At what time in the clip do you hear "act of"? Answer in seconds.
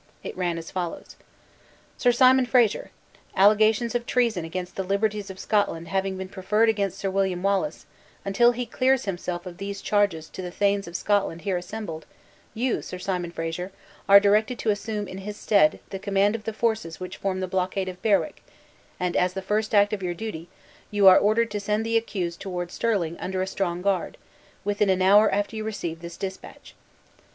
19.75-20.01